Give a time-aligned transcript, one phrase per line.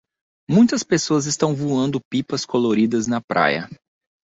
[0.49, 3.69] Muitas pessoas estão voando pipas coloridas na praia.